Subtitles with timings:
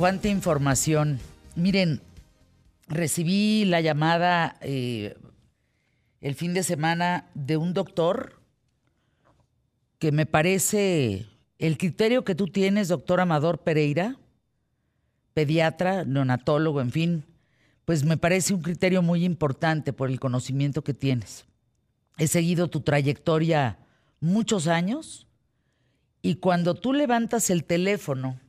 [0.00, 1.20] cuánta información.
[1.56, 2.00] Miren,
[2.88, 5.14] recibí la llamada eh,
[6.22, 8.40] el fin de semana de un doctor
[9.98, 11.26] que me parece
[11.58, 14.16] el criterio que tú tienes, doctor Amador Pereira,
[15.34, 17.24] pediatra, neonatólogo, en fin,
[17.84, 21.44] pues me parece un criterio muy importante por el conocimiento que tienes.
[22.16, 23.76] He seguido tu trayectoria
[24.18, 25.26] muchos años
[26.22, 28.40] y cuando tú levantas el teléfono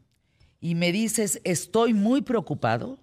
[0.61, 2.99] y me dices, estoy muy preocupado,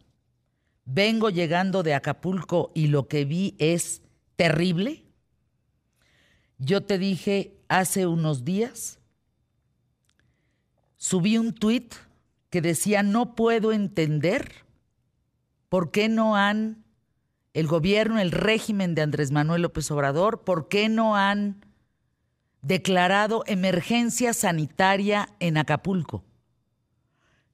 [0.84, 4.00] vengo llegando de Acapulco y lo que vi es
[4.36, 5.04] terrible,
[6.56, 9.00] yo te dije hace unos días,
[10.96, 11.94] subí un tuit
[12.48, 14.64] que decía, no puedo entender
[15.68, 16.84] por qué no han,
[17.54, 21.64] el gobierno, el régimen de Andrés Manuel López Obrador, por qué no han
[22.62, 26.24] declarado emergencia sanitaria en Acapulco.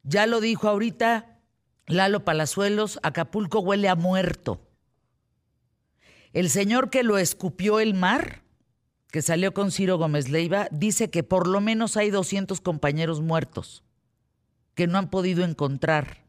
[0.04, 1.40] Ya lo dijo ahorita
[1.86, 4.60] Lalo Palazuelos, Acapulco huele a muerto.
[6.32, 8.42] El señor que lo escupió el mar,
[9.10, 13.84] que salió con Ciro Gómez Leiva, dice que por lo menos hay 200 compañeros muertos
[14.74, 16.24] que no han podido encontrar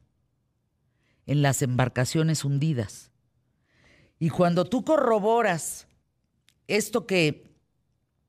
[1.25, 3.11] en las embarcaciones hundidas.
[4.19, 5.87] Y cuando tú corroboras
[6.67, 7.51] esto que,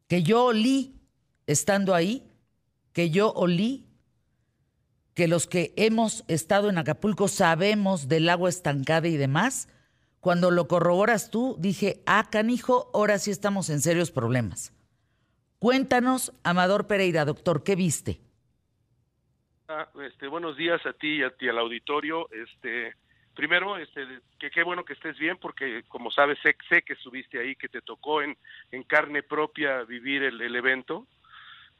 [0.09, 1.01] que yo olí
[1.47, 2.27] estando ahí,
[2.93, 3.87] que yo olí
[5.17, 9.67] que los que hemos estado en Acapulco sabemos del agua estancada y demás,
[10.21, 14.75] cuando lo corroboras tú, dije, ah, canijo, ahora sí estamos en serios problemas.
[15.59, 18.21] Cuéntanos, Amador Pereira, doctor, ¿qué viste?
[19.69, 22.29] Ah, este, buenos días a ti y a ti al auditorio.
[22.31, 22.95] Este,
[23.35, 24.07] primero, este,
[24.39, 27.81] que qué bueno que estés bien, porque como sabes, sé, que estuviste ahí, que te
[27.81, 28.37] tocó en,
[28.71, 31.07] en carne propia vivir el, el evento,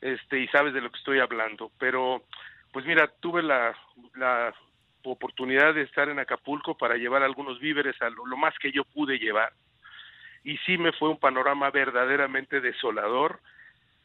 [0.01, 1.71] este, y sabes de lo que estoy hablando.
[1.79, 2.25] Pero
[2.73, 3.75] pues mira, tuve la,
[5.05, 9.19] oportunidad de estar en Acapulco para llevar algunos víveres a lo, más que yo pude
[9.19, 9.53] llevar.
[10.43, 13.41] Y sí me fue un panorama verdaderamente desolador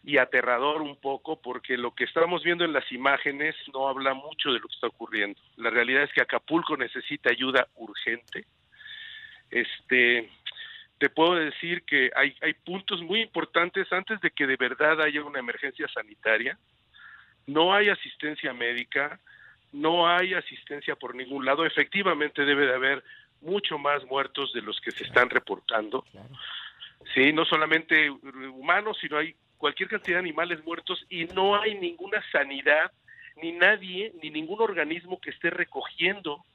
[0.03, 4.51] y aterrador un poco porque lo que estamos viendo en las imágenes no habla mucho
[4.51, 5.39] de lo que está ocurriendo.
[5.57, 8.45] La realidad es que Acapulco necesita ayuda urgente.
[9.49, 10.29] Este,
[10.99, 15.23] te puedo decir que hay, hay puntos muy importantes antes de que de verdad haya
[15.23, 16.59] una emergencia sanitaria
[17.47, 19.19] no hay asistencia médica,
[19.71, 21.65] no hay asistencia por ningún lado.
[21.65, 23.03] Efectivamente debe de haber
[23.41, 26.05] mucho más muertos de los que se están reportando.
[27.13, 32.23] Sí, no solamente humanos, sino hay cualquier cantidad de animales muertos y no hay ninguna
[32.31, 32.91] sanidad,
[33.41, 36.45] ni nadie, ni ningún organismo que esté recogiendo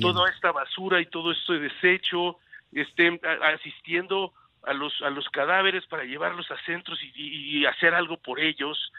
[0.00, 2.38] toda esta basura y todo este desecho,
[2.72, 3.20] estén
[3.54, 4.32] asistiendo
[4.64, 8.92] a los a los cadáveres para llevarlos a centros y hacer algo por ellos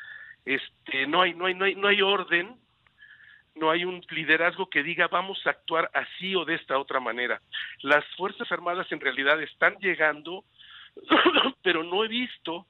[0.46, 2.56] este no hay no hay no hay no hay orden
[3.56, 7.42] no hay un liderazgo que diga vamos a actuar así o de esta otra manera
[7.82, 10.44] las fuerzas armadas en realidad están llegando
[11.62, 12.66] pero no he visto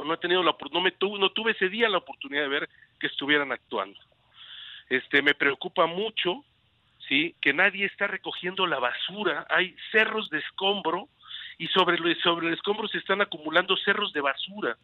[0.00, 2.68] o no he tenido la no me no tuve ese día la oportunidad de ver
[2.98, 3.98] que estuvieran actuando.
[4.88, 6.44] Este me preocupa mucho
[7.08, 9.46] sí que nadie está recogiendo la basura.
[9.50, 11.08] Hay cerros de escombro
[11.58, 14.76] y sobre sobre el escombro se están acumulando cerros de basura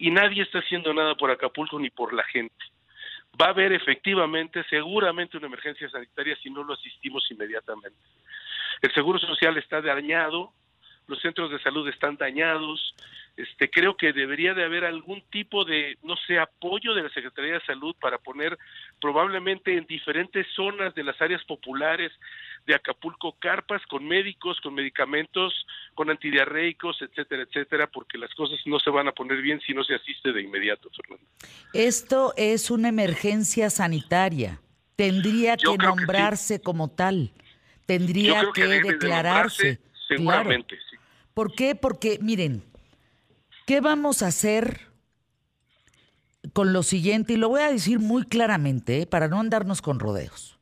[0.00, 2.64] Y nadie está haciendo nada por Acapulco ni por la gente.
[3.40, 7.98] Va a haber efectivamente, seguramente una emergencia sanitaria si no lo asistimos inmediatamente.
[8.80, 10.52] El Seguro Social está dañado,
[11.06, 12.94] los centros de salud están dañados,
[13.36, 17.54] este creo que debería de haber algún tipo de no sé apoyo de la Secretaría
[17.54, 18.58] de Salud para poner
[19.00, 22.12] probablemente en diferentes zonas de las áreas populares
[22.66, 28.80] de Acapulco carpas con médicos, con medicamentos, con antidiarreicos, etcétera, etcétera, porque las cosas no
[28.80, 31.24] se van a poner bien si no se asiste de inmediato, Fernando.
[31.72, 34.60] Esto es una emergencia sanitaria.
[34.96, 37.30] Tendría que nombrarse como tal.
[37.84, 39.78] Tendría que, declararse.
[40.08, 40.96] seguramente, sí.
[41.34, 41.74] ¿Por qué?
[41.74, 42.64] Porque, miren,
[43.66, 44.80] ¿qué vamos a hacer
[46.52, 47.34] con lo siguiente?
[47.34, 49.06] Y lo voy a decir muy claramente, ¿eh?
[49.06, 50.58] para no andarnos con rodeos.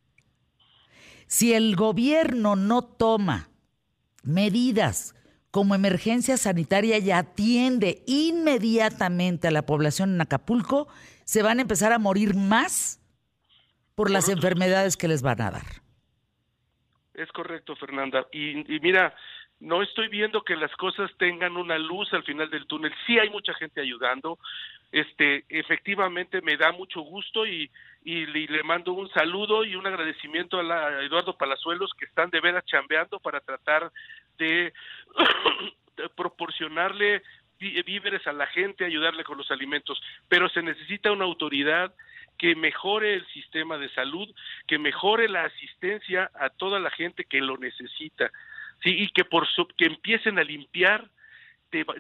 [1.27, 3.49] Si el gobierno no toma
[4.23, 5.15] medidas
[5.51, 10.89] como emergencia sanitaria y atiende inmediatamente a la población en Acapulco,
[11.25, 13.01] se van a empezar a morir más
[13.95, 15.85] por las enfermedades que les van a dar.
[17.15, 18.27] Es correcto, Fernanda.
[18.33, 19.15] Y, mira,
[19.65, 22.93] no estoy viendo que las cosas tengan una luz al final del túnel.
[23.07, 24.39] Sí hay mucha gente ayudando.
[24.93, 27.71] Este, efectivamente me da mucho gusto y,
[28.05, 32.65] y le, mando un saludo y un agradecimiento a, Eduardo Palazuelos que están de veras
[32.67, 33.91] chambeando para tratar
[34.39, 34.73] de,
[36.17, 37.23] proporcionarle
[37.59, 41.95] víveres a la gente, ayudarle con los alimentos, pero se necesita una autoridad
[42.37, 44.29] que mejore el sistema de salud,
[44.67, 48.31] que mejore la asistencia a toda la gente que lo necesita,
[48.85, 51.11] sí, y que por que empiecen a limpiar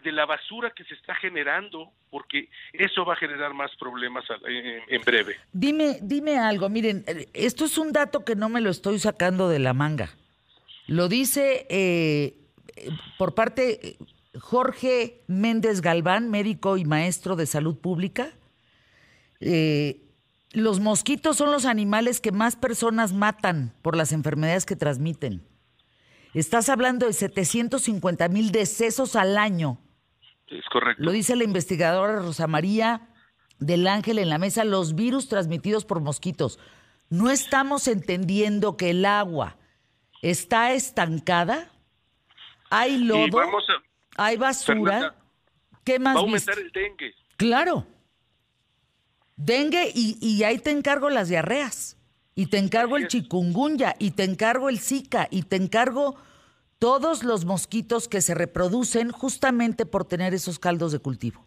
[0.04, 5.02] de, la basura que se está generando, porque eso va a generar más problemas en,
[5.02, 5.36] breve.
[5.52, 9.58] Dime, dime algo, miren, esto es un dato que no me lo estoy sacando de
[9.58, 10.10] la manga.
[10.86, 12.34] Lo dice eh,
[13.18, 13.96] por parte
[14.38, 18.30] Jorge Méndez Galván, médico y maestro de salud pública.
[19.40, 20.02] Eh,
[20.52, 25.42] los mosquitos son los animales que más personas matan por las enfermedades que transmiten.
[26.34, 29.78] Estás hablando de 750 mil decesos al año.
[30.48, 31.02] Es correcto.
[31.02, 33.08] Lo dice la investigadora Rosa María
[33.60, 36.58] del Ángel en la mesa, los virus transmitidos por mosquitos.
[37.08, 39.56] No estamos entendiendo que el agua
[40.22, 41.70] está estancada,
[42.68, 43.40] hay lodo,
[44.16, 45.14] hay basura.
[45.84, 46.16] ¿Qué más?
[46.16, 47.14] Va a aumentar el dengue.
[47.36, 47.86] Claro.
[49.36, 51.96] Dengue y, y ahí te encargo las diarreas
[52.34, 56.16] y te encargo el chikungunya, y te encargo el zika, y te encargo
[56.78, 61.44] todos los mosquitos que se reproducen justamente por tener esos caldos de cultivo.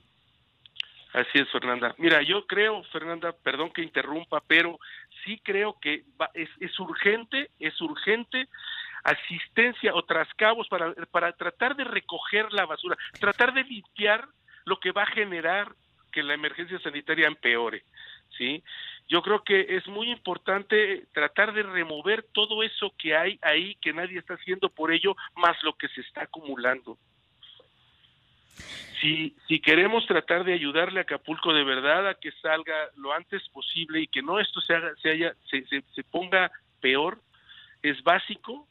[1.13, 1.95] Así es, Fernanda.
[1.97, 4.79] Mira, yo creo, Fernanda, perdón que interrumpa, pero
[5.23, 8.47] sí creo que es, es urgente, es urgente
[9.03, 14.27] asistencia o trascabos para, para tratar de recoger la basura, tratar de limpiar
[14.65, 15.73] lo que va a generar
[16.11, 17.83] que la emergencia sanitaria empeore,
[18.37, 18.63] ¿sí?
[19.07, 23.93] yo creo que es muy importante tratar de remover todo eso que hay ahí que
[23.93, 26.97] nadie está haciendo por ello, más lo que se está acumulando.
[28.99, 33.47] Si, si queremos tratar de ayudarle a Acapulco de verdad a que salga lo antes
[33.49, 36.51] posible y que no esto se haga, se, haya, se, se, ponga
[36.81, 37.21] peor,
[37.83, 38.67] es básico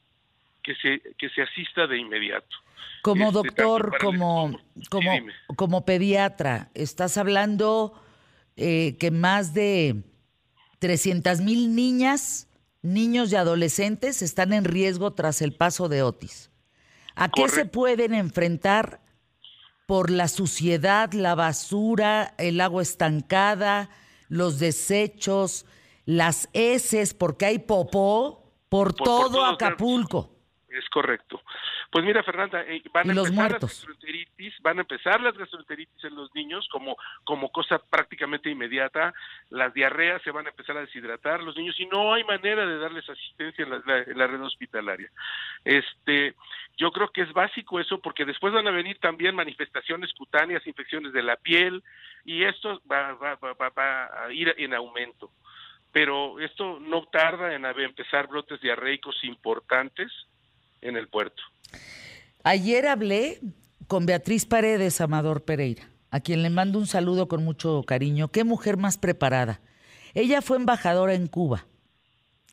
[0.62, 2.56] que se, que se asista de inmediato.
[3.02, 4.58] Como este, doctor, como,
[4.90, 5.10] como,
[5.54, 8.02] como pediatra, estás hablando
[8.56, 10.02] eh, que más de
[10.78, 12.48] 300 mil niñas,
[12.82, 16.50] niños y adolescentes están en riesgo tras el paso de Otis.
[17.14, 19.00] ¿A qué se pueden enfrentar
[19.86, 23.88] por la suciedad, la basura, el agua estancada,
[24.28, 25.64] los desechos,
[26.04, 30.30] las heces, porque hay popó por, todo Acapulco?
[30.68, 31.40] Es correcto.
[31.96, 36.14] Pues mira, Fernanda, eh, van a empezar las gastroenteritis, van a empezar las gastroenteritis en
[36.14, 36.94] los niños como,
[37.24, 39.14] como cosa prácticamente inmediata,
[39.48, 42.76] las diarreas se van a empezar a deshidratar los niños y no hay manera de
[42.76, 43.70] darles asistencia en
[44.18, 45.10] la, red hospitalaria.
[45.64, 46.34] Este,
[46.76, 51.14] yo creo que es básico eso porque después van a venir también manifestaciones cutáneas, infecciones
[51.14, 51.82] de la piel
[52.26, 55.30] y esto va, va, va, va a ir en aumento.
[55.92, 60.12] Pero esto no tarda en empezar brotes diarreicos importantes
[60.88, 61.42] en el puerto.
[62.42, 63.40] Ayer hablé
[63.86, 68.28] con Beatriz Paredes Amador Pereira, a quien le mando un saludo con mucho cariño.
[68.28, 69.60] Qué mujer más preparada.
[70.14, 71.66] Ella fue embajadora en Cuba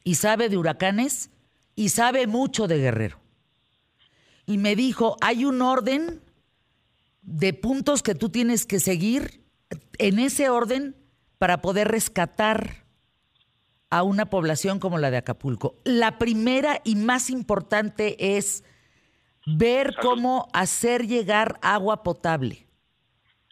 [0.03, 1.29] y sabe de huracanes
[1.75, 3.19] y sabe mucho de Guerrero.
[4.45, 6.21] Y me dijo, hay un orden
[7.21, 9.41] de puntos que tú tienes que seguir
[9.97, 10.95] en ese orden
[11.37, 12.82] para poder rescatar
[13.93, 15.75] a una población como la de Acapulco.
[15.85, 18.63] La primera y más importante es
[19.45, 22.65] ver cómo hacer llegar agua potable.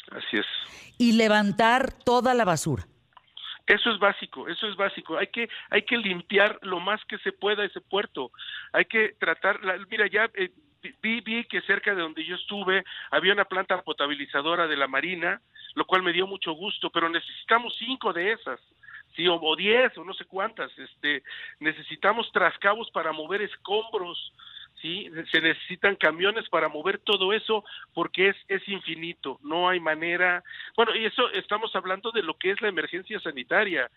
[0.10, 0.45] Así es.
[0.98, 2.88] Y levantar toda la basura.
[3.67, 5.15] Eso es básico, eso es básico.
[5.15, 8.31] Hay que hay que limpiar lo más que se pueda ese puerto.
[8.74, 9.60] Hay que tratar,
[9.91, 10.51] mira ya eh,
[11.03, 15.39] vi vi que cerca de donde yo estuve había una planta potabilizadora de la Marina,
[15.75, 18.60] lo cual me dio mucho gusto, pero necesitamos cinco de esas
[19.15, 20.71] sí o, diez o no sé cuántas.
[20.77, 21.23] Este
[21.59, 24.33] necesitamos trascabos para mover escombros
[24.81, 25.09] ¿sí?
[25.31, 27.63] Se necesitan camiones para mover todo eso
[27.93, 30.43] porque es, es infinito, no hay manera.
[30.75, 33.89] Bueno, y eso estamos hablando de lo que es la emergencia sanitaria.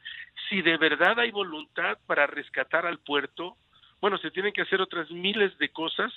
[0.49, 3.57] Si de verdad hay voluntad para rescatar al puerto,
[4.01, 6.13] bueno, se tienen que hacer otras miles de cosas,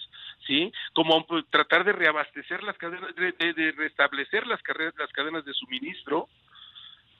[0.46, 0.74] ¿sí?
[0.94, 4.60] Como tratar de reabastecer las cadenas, de, restablecer las,
[4.98, 6.28] las cadenas de suministro,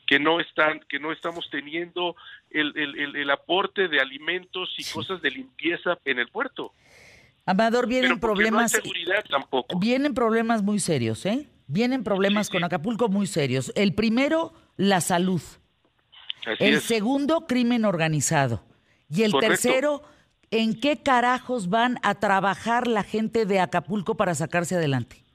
[0.08, 2.16] que no están, que no estamos teniendo
[2.50, 6.74] el, el, el aporte de alimentos y cosas de limpieza en el puerto.
[7.46, 8.74] Amador, vienen problemas.
[8.74, 9.78] No seguridad tampoco.
[9.78, 11.48] Vienen problemas muy serios, ¿eh?
[11.68, 13.72] Vienen problemas con Acapulco muy serios.
[13.76, 15.42] El primero, la salud.
[16.60, 18.64] el segundo, crimen organizado.
[19.10, 20.04] Y el tercero,
[20.52, 25.27] ¿en qué carajos van a trabajar la gente de Acapulco para sacarse adelante?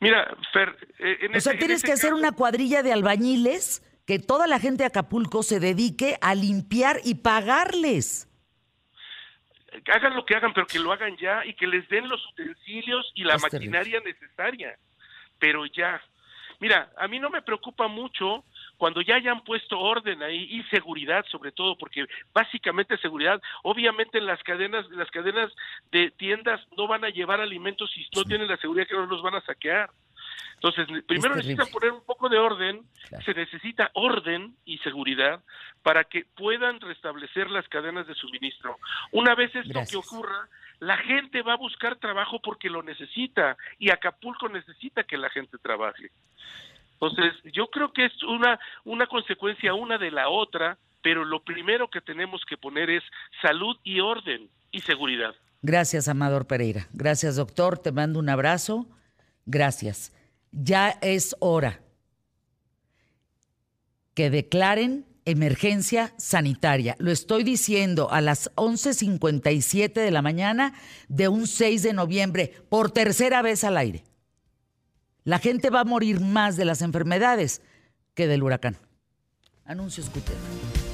[0.00, 4.46] Mira, Fer, eh, en o sea, tienes que hacer una cuadrilla de albañiles que toda
[4.46, 8.26] la gente de Acapulco se dedique a limpiar y pagarles.
[9.92, 13.12] Hagan lo que hagan, pero que lo hagan ya y que les den los utensilios
[13.14, 14.78] y la maquinaria necesaria,
[15.38, 16.00] pero ya.
[16.58, 18.44] Mira, a mí no me preocupa mucho
[18.78, 24.26] cuando ya hayan puesto orden ahí y seguridad sobre todo, porque básicamente seguridad, obviamente en
[24.26, 25.52] las cadenas, las cadenas
[25.90, 29.22] de tiendas no van a llevar alimentos si no tienen la seguridad que no los
[29.22, 29.90] van a saquear.
[30.54, 32.82] Entonces, primero necesitan poner un poco de orden,
[33.24, 35.40] se necesita orden y seguridad
[35.82, 38.76] para que puedan restablecer las cadenas de suministro.
[39.12, 40.48] Una vez esto que ocurra,
[40.80, 45.58] la gente va a buscar trabajo porque lo necesita y Acapulco necesita que la gente
[45.58, 46.10] trabaje.
[47.00, 51.88] Entonces, yo creo que es una, una consecuencia una de la otra, pero lo primero
[51.88, 53.04] que tenemos que poner es
[53.40, 55.34] salud y orden y seguridad.
[55.62, 56.88] Gracias, Amador Pereira.
[56.92, 57.78] Gracias, doctor.
[57.78, 58.86] Te mando un abrazo.
[59.46, 60.12] Gracias.
[60.50, 61.80] Ya es hora
[64.14, 66.96] que declaren emergencia sanitaria.
[66.98, 70.74] Lo estoy diciendo a las 11.57 de la mañana
[71.08, 74.04] de un 6 de noviembre, por tercera vez al aire.
[75.28, 77.60] La gente va a morir más de las enfermedades
[78.14, 78.78] que del huracán.
[79.66, 80.87] Anuncios QTF.